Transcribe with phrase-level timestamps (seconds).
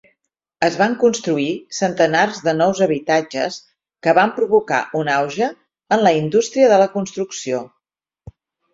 [0.67, 1.49] Es van construir
[1.79, 3.59] centenars de nous habitatges
[4.07, 5.53] que van provocar un auge
[5.99, 7.67] en la indústria de la construcció.